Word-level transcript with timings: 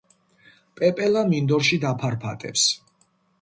პეპელა 0.79 1.23
მინდორში 1.33 1.79
დაფარფატებს. 1.85 2.65